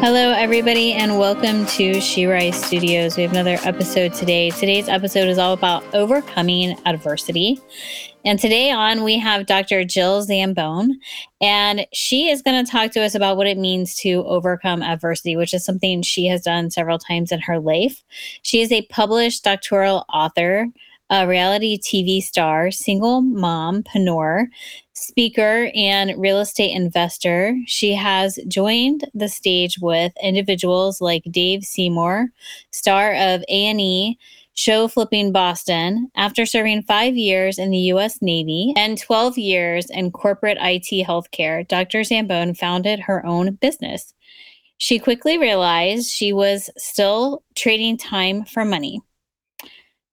[0.00, 3.16] Hello, everybody, and welcome to Rise Studios.
[3.16, 4.50] We have another episode today.
[4.50, 7.58] Today's episode is all about overcoming adversity.
[8.24, 9.84] And today on, we have Dr.
[9.84, 10.90] Jill Zambon,
[11.40, 15.34] and she is going to talk to us about what it means to overcome adversity,
[15.34, 18.04] which is something she has done several times in her life.
[18.42, 20.66] She is a published doctoral author,
[21.10, 24.46] a reality TV star, single mompreneur,
[24.92, 27.56] speaker, and real estate investor.
[27.66, 32.28] She has joined the stage with individuals like Dave Seymour,
[32.72, 34.18] star of A&E,
[34.54, 38.20] show flipping Boston after serving five years in the U.S.
[38.22, 41.66] Navy and 12 years in corporate IT healthcare.
[41.68, 42.00] Dr.
[42.00, 44.14] Zambon founded her own business.
[44.78, 49.00] She quickly realized she was still trading time for money.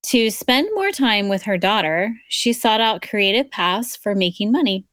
[0.08, 4.86] To spend more time with her daughter, she sought out creative paths for making money.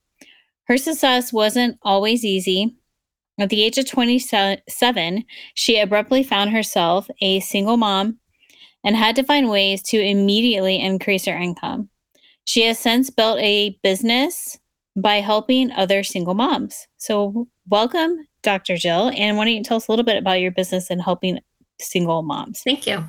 [0.65, 2.77] Her success wasn't always easy.
[3.39, 8.19] At the age of 27, she abruptly found herself a single mom
[8.85, 11.89] and had to find ways to immediately increase her income.
[12.45, 14.59] She has since built a business
[14.97, 16.87] by helping other single moms.
[16.99, 18.77] So, welcome, Dr.
[18.77, 19.11] Jill.
[19.17, 21.41] And why don't you tell us a little bit about your business and helping
[21.81, 22.61] single moms?
[22.63, 23.05] Thank you.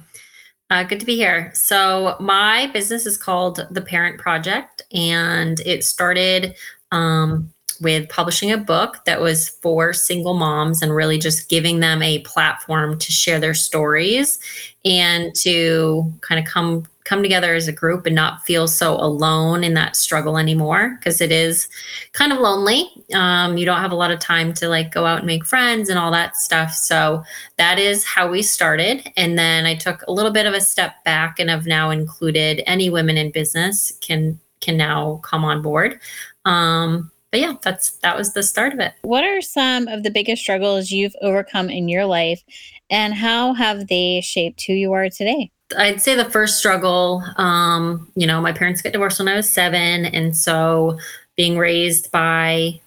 [0.71, 1.51] Uh, good to be here.
[1.53, 6.55] So, my business is called The Parent Project, and it started
[6.93, 12.01] um, with publishing a book that was for single moms and really just giving them
[12.01, 14.39] a platform to share their stories
[14.85, 19.63] and to kind of come come together as a group and not feel so alone
[19.63, 21.67] in that struggle anymore because it is
[22.13, 22.89] kind of lonely.
[23.13, 25.89] Um, you don't have a lot of time to like go out and make friends
[25.89, 26.73] and all that stuff.
[26.73, 27.23] So
[27.57, 29.11] that is how we started.
[29.17, 32.61] And then i took a little bit of a step back and have now included
[32.65, 35.99] any women in business can can now come on board.
[36.45, 38.93] Um, but yeah that's that was the start of it.
[39.01, 42.43] What are some of the biggest struggles you've overcome in your life
[42.89, 48.11] and how have they shaped who you are today I'd say the first struggle, um,
[48.15, 50.05] you know, my parents got divorced when I was seven.
[50.05, 50.97] And so
[51.35, 52.79] being raised by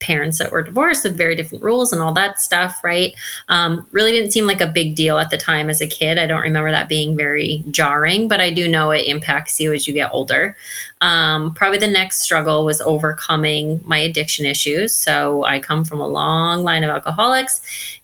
[0.00, 3.14] parents that were divorced with very different rules and all that stuff, right?
[3.48, 6.18] Um, really didn't seem like a big deal at the time as a kid.
[6.18, 9.88] I don't remember that being very jarring, but I do know it impacts you as
[9.88, 10.56] you get older.
[11.00, 14.94] Um, probably the next struggle was overcoming my addiction issues.
[14.94, 17.60] So I come from a long line of alcoholics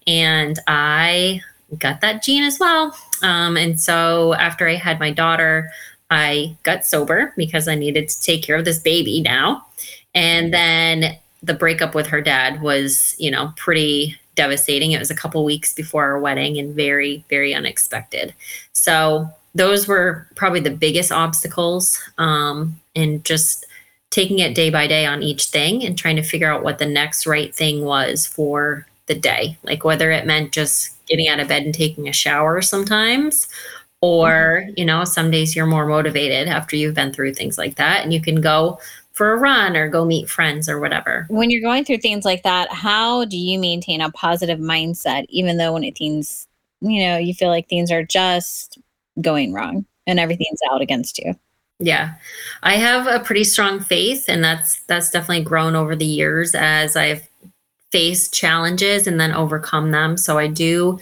[0.06, 1.42] and I
[1.78, 2.97] got that gene as well.
[3.22, 5.70] Um, and so after I had my daughter,
[6.10, 9.66] I got sober because I needed to take care of this baby now.
[10.14, 14.92] And then the breakup with her dad was, you know, pretty devastating.
[14.92, 18.34] It was a couple weeks before our wedding and very, very unexpected.
[18.72, 22.00] So those were probably the biggest obstacles.
[22.19, 23.66] Um, and just
[24.10, 26.86] taking it day by day on each thing and trying to figure out what the
[26.86, 31.48] next right thing was for the day, like whether it meant just getting out of
[31.48, 33.48] bed and taking a shower sometimes
[34.00, 34.75] or mm-hmm.
[34.76, 38.15] you know some days you're more motivated after you've been through things like that and
[38.15, 38.78] you can go
[39.12, 41.26] for a run or go meet friends or whatever.
[41.28, 45.59] When you're going through things like that how do you maintain a positive mindset even
[45.59, 46.47] though when it things
[46.81, 48.78] you know you feel like things are just
[49.21, 51.34] going wrong and everything's out against you?
[51.81, 52.15] Yeah.
[52.62, 56.94] I have a pretty strong faith and that's that's definitely grown over the years as
[56.94, 57.27] i've
[57.92, 60.16] face challenges and then overcome them.
[60.16, 60.98] So I do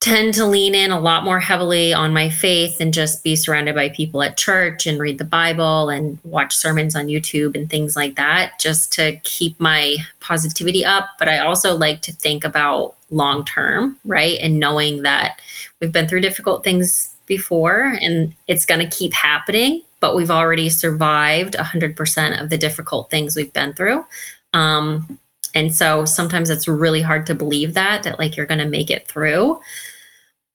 [0.00, 3.74] tend to lean in a lot more heavily on my faith and just be surrounded
[3.74, 7.96] by people at church and read the Bible and watch sermons on YouTube and things
[7.96, 11.10] like that just to keep my positivity up.
[11.18, 14.38] But I also like to think about long term, right?
[14.40, 15.42] And knowing that
[15.80, 20.70] we've been through difficult things before and it's going to keep happening, but we've already
[20.70, 24.06] survived 100% of the difficult things we've been through.
[24.54, 25.18] Um,
[25.54, 28.90] and so sometimes it's really hard to believe that that like you're going to make
[28.90, 29.60] it through.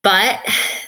[0.04, 0.40] But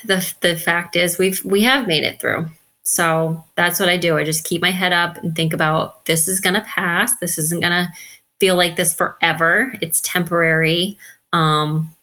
[0.06, 2.48] the the fact is we've we have made it through.
[2.84, 4.18] So that's what I do.
[4.18, 7.18] I just keep my head up and think about this is going to pass.
[7.18, 7.92] This isn't going to
[8.40, 9.74] feel like this forever.
[9.82, 10.98] It's temporary.
[11.34, 11.94] Um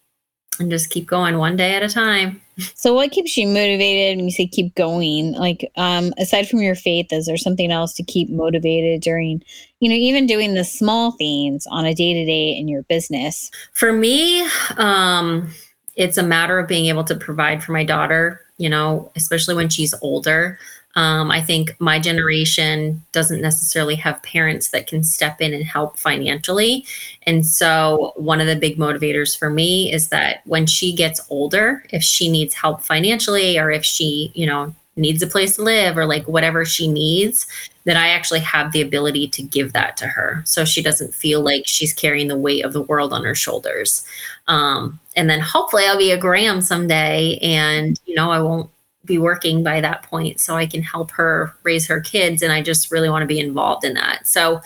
[0.58, 2.40] and just keep going one day at a time.
[2.74, 5.32] So what keeps you motivated when you say keep going?
[5.32, 9.42] Like um aside from your faith, is there something else to keep motivated during,
[9.80, 13.50] you know, even doing the small things on a day-to-day in your business?
[13.72, 14.46] For me,
[14.76, 15.52] um
[15.96, 19.68] it's a matter of being able to provide for my daughter, you know, especially when
[19.68, 20.58] she's older.
[20.96, 25.98] Um, I think my generation doesn't necessarily have parents that can step in and help
[25.98, 26.86] financially.
[27.24, 31.84] And so, one of the big motivators for me is that when she gets older,
[31.90, 35.98] if she needs help financially or if she, you know, needs a place to live
[35.98, 37.46] or like whatever she needs,
[37.84, 40.42] that I actually have the ability to give that to her.
[40.46, 44.04] So she doesn't feel like she's carrying the weight of the world on her shoulders.
[44.46, 48.70] Um, and then hopefully I'll be a Graham someday and, you know, I won't
[49.04, 52.42] be working by that point so I can help her raise her kids.
[52.42, 54.26] And I just really want to be involved in that.
[54.26, 54.60] So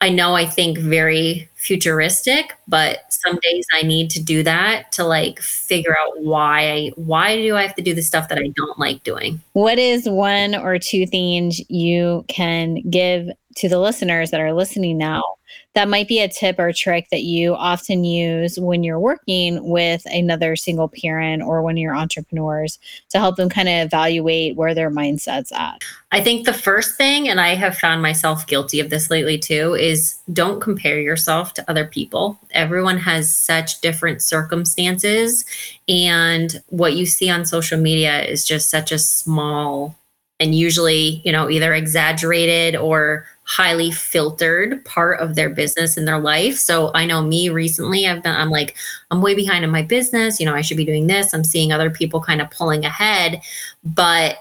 [0.00, 5.04] I know I think very futuristic, but some days I need to do that to
[5.04, 8.78] like figure out why why do I have to do the stuff that I don't
[8.78, 9.40] like doing.
[9.54, 14.98] What is one or two things you can give to the listeners that are listening
[14.98, 15.24] now
[15.74, 20.02] that might be a tip or trick that you often use when you're working with
[20.06, 22.78] another single parent or when you're entrepreneurs
[23.10, 25.82] to help them kind of evaluate where their mindset's at?
[26.10, 29.74] I think the first thing, and I have found myself guilty of this lately too,
[29.74, 32.38] is don't compare yourself to other people.
[32.52, 35.44] Everyone has such different circumstances.
[35.86, 39.96] And what you see on social media is just such a small
[40.40, 46.18] and usually, you know, either exaggerated or highly filtered part of their business in their
[46.20, 46.56] life.
[46.56, 48.76] So I know me recently, I've been, I'm like,
[49.10, 50.38] I'm way behind in my business.
[50.38, 51.32] You know, I should be doing this.
[51.32, 53.40] I'm seeing other people kind of pulling ahead.
[53.82, 54.36] But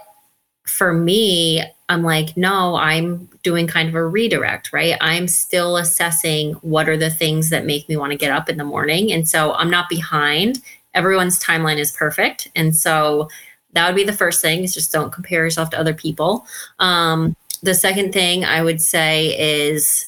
[0.65, 4.97] for me, I'm like, no, I'm doing kind of a redirect, right?
[4.99, 8.57] I'm still assessing what are the things that make me want to get up in
[8.57, 9.13] the morning.
[9.13, 10.61] And so I'm not behind.
[10.93, 12.49] Everyone's timeline is perfect.
[12.55, 13.29] And so
[13.77, 16.45] that would be the first thing is just don't compare yourself to other people.
[16.79, 19.37] Um, the second thing I would say
[19.69, 20.07] is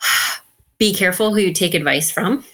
[0.78, 2.44] be careful who you take advice from.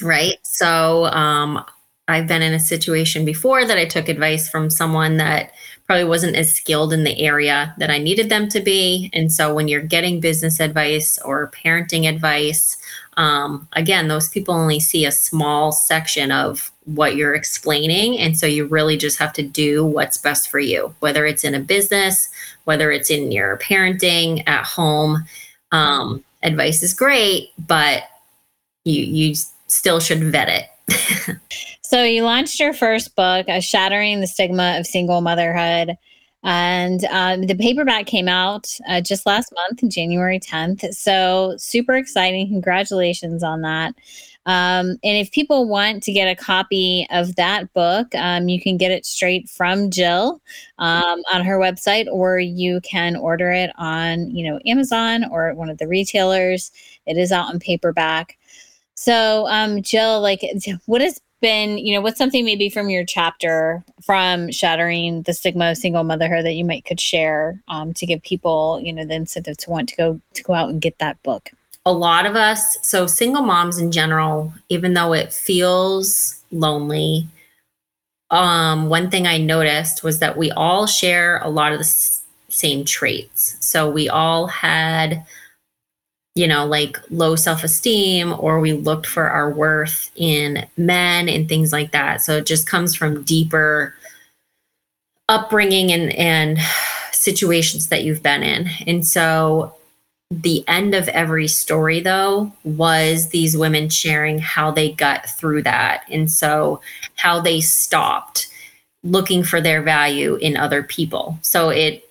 [0.00, 0.38] Right.
[0.42, 1.64] So um,
[2.08, 5.52] I've been in a situation before that I took advice from someone that
[5.86, 9.10] probably wasn't as skilled in the area that I needed them to be.
[9.12, 12.76] And so when you're getting business advice or parenting advice,
[13.18, 18.18] um, again, those people only see a small section of what you're explaining.
[18.18, 21.54] And so you really just have to do what's best for you, whether it's in
[21.54, 22.28] a business,
[22.64, 25.24] whether it's in your parenting at home.
[25.72, 28.04] Um, advice is great, but
[28.84, 29.34] you you
[29.66, 30.48] still should vet
[30.88, 31.38] it.
[31.88, 35.96] so you launched your first book, "Shattering the Stigma of Single Motherhood,"
[36.44, 40.92] and um, the paperback came out uh, just last month, January 10th.
[40.92, 42.48] So super exciting!
[42.48, 43.94] Congratulations on that.
[44.44, 48.76] Um, and if people want to get a copy of that book, um, you can
[48.76, 50.42] get it straight from Jill
[50.78, 55.70] um, on her website, or you can order it on, you know, Amazon or one
[55.70, 56.70] of the retailers.
[57.06, 58.36] It is out in paperback.
[58.94, 60.42] So, um, Jill, like,
[60.86, 65.70] what has been, you know, what's something maybe from your chapter from shattering the stigma
[65.70, 69.14] of single motherhood that you might could share um, to give people, you know, the
[69.14, 71.50] incentive to want to go to go out and get that book?
[71.86, 77.26] a lot of us, so single moms in general, even though it feels lonely,
[78.30, 82.24] um, one thing I noticed was that we all share a lot of the s-
[82.50, 83.56] same traits.
[83.60, 85.24] So we all had,
[86.38, 91.48] you know, like low self esteem, or we looked for our worth in men and
[91.48, 92.22] things like that.
[92.22, 93.96] So it just comes from deeper
[95.28, 96.58] upbringing and, and
[97.10, 98.68] situations that you've been in.
[98.86, 99.74] And so
[100.30, 106.04] the end of every story though was these women sharing how they got through that
[106.10, 106.82] and so
[107.16, 108.46] how they stopped
[109.02, 112.06] looking for their value in other people so it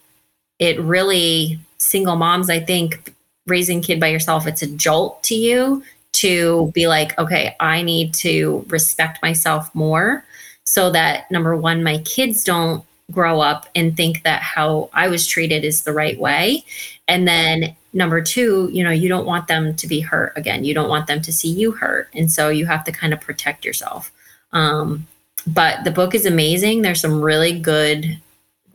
[0.58, 3.14] it really single moms i think
[3.48, 8.14] raising kid by yourself it's a jolt to you to be like okay i need
[8.14, 10.24] to respect myself more
[10.64, 15.26] so that number one my kids don't grow up and think that how i was
[15.26, 16.64] treated is the right way.
[17.08, 20.66] And then number two you know you don't want them to be hurt again.
[20.66, 22.10] You don't want them to see you hurt.
[22.14, 24.12] And so you have to kind of protect yourself.
[24.52, 25.08] Um,
[25.46, 26.82] but the book is amazing.
[26.82, 28.20] There's some really good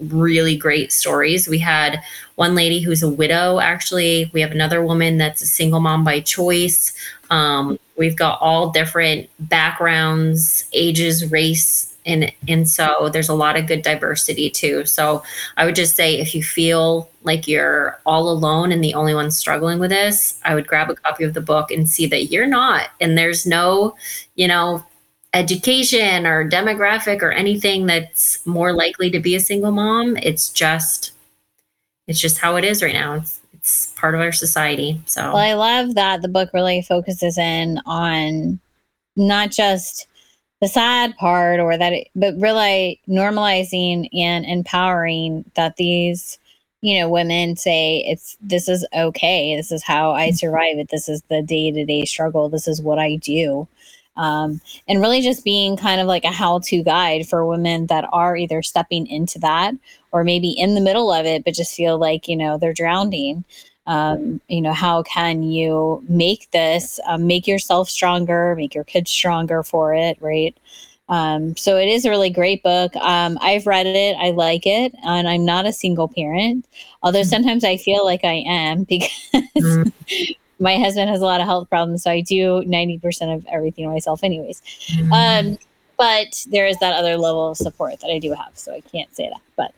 [0.09, 1.49] really great stories.
[1.49, 2.02] We had
[2.37, 4.30] one lady who's a widow actually.
[4.32, 6.92] We have another woman that's a single mom by choice.
[7.30, 13.66] Um, we've got all different backgrounds ages race and and so there's a lot of
[13.66, 14.85] good diversity too.
[14.85, 15.23] So
[15.56, 19.30] i would just say if you feel like you're all alone and the only one
[19.30, 22.47] struggling with this i would grab a copy of the book and see that you're
[22.47, 23.94] not and there's no
[24.35, 24.85] you know
[25.34, 31.12] education or demographic or anything that's more likely to be a single mom it's just
[32.08, 33.14] it's just how it is right now.
[33.14, 35.22] It's, it's part of our society so.
[35.22, 38.60] Well i love that the book really focuses in on
[39.16, 40.06] not just
[40.60, 46.38] the sad part or that it, but really normalizing and empowering that these
[46.82, 49.56] you know women say it's this is okay.
[49.56, 50.36] This is how i mm-hmm.
[50.36, 50.90] survive it.
[50.90, 52.48] This is the day-to-day struggle.
[52.48, 53.66] This is what i do
[54.16, 58.37] um, and really just being kind of like a how-to guide for women that are
[58.37, 59.75] either stepping into that
[60.12, 63.45] or maybe in the middle of it, but just feel like, you know, they're drowning.
[63.87, 69.11] Um, you know, how can you make this, um, make yourself stronger, make your kids
[69.11, 70.57] stronger for it, right?
[71.09, 72.95] Um, so it is a really great book.
[72.97, 76.66] Um, I've read it, I like it, and I'm not a single parent,
[77.02, 77.28] although mm-hmm.
[77.28, 80.33] sometimes I feel like I am because mm-hmm.
[80.59, 84.23] My husband has a lot of health problems, so I do 90% of everything myself,
[84.23, 84.61] anyways.
[84.61, 85.12] Mm-hmm.
[85.12, 85.59] Um,
[85.99, 89.14] but there is that other level of support that I do have, so I can't
[89.14, 89.40] say that.
[89.56, 89.73] But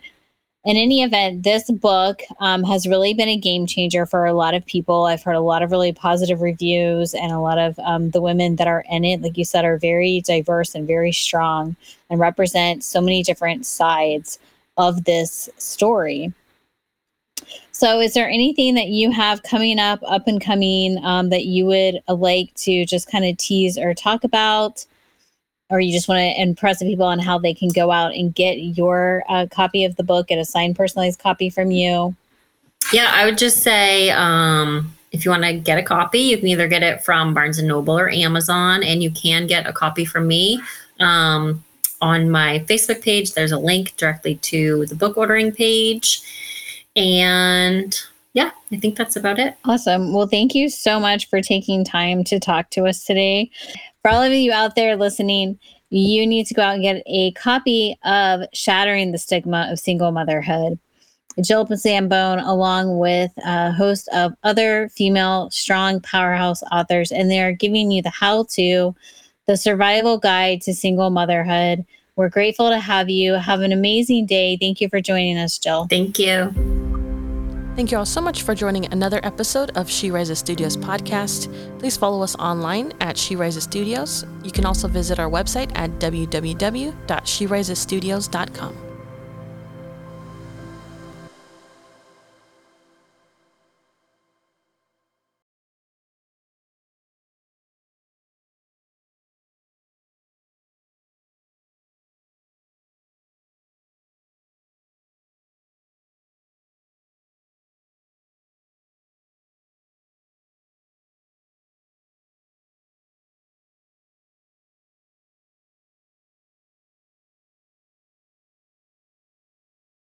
[0.64, 4.54] in any event, this book um, has really been a game changer for a lot
[4.54, 5.04] of people.
[5.04, 8.56] I've heard a lot of really positive reviews, and a lot of um, the women
[8.56, 11.76] that are in it, like you said, are very diverse and very strong
[12.08, 14.38] and represent so many different sides
[14.78, 16.32] of this story.
[17.74, 21.66] So, is there anything that you have coming up, up and coming, um, that you
[21.66, 24.86] would uh, like to just kind of tease or talk about?
[25.70, 28.34] or you just want to impress the people on how they can go out and
[28.34, 32.14] get your uh, copy of the book, get a signed personalized copy from you?
[32.92, 36.48] Yeah, I would just say um, if you want to get a copy, you can
[36.48, 40.04] either get it from Barnes and Noble or Amazon, and you can get a copy
[40.04, 40.60] from me.
[41.00, 41.64] Um,
[42.00, 46.20] on my Facebook page, there's a link directly to the book ordering page.
[46.96, 47.98] And
[48.32, 49.56] yeah, I think that's about it.
[49.64, 50.12] Awesome.
[50.12, 53.50] Well, thank you so much for taking time to talk to us today
[54.04, 55.58] for all of you out there listening,
[55.88, 60.12] you need to go out and get a copy of Shattering the Stigma of Single
[60.12, 60.78] Motherhood.
[61.42, 67.90] Jill Zambon, along with a host of other female strong powerhouse authors, and they're giving
[67.90, 68.94] you the how to,
[69.46, 71.86] the survival guide to single motherhood.
[72.14, 73.32] We're grateful to have you.
[73.32, 74.58] Have an amazing day.
[74.60, 75.86] Thank you for joining us, Jill.
[75.88, 76.83] Thank you.
[77.74, 81.52] Thank you all so much for joining another episode of She Rises Studios podcast.
[81.80, 84.24] Please follow us online at She Rises Studios.
[84.44, 88.93] You can also visit our website at www.sherisesstudios.com.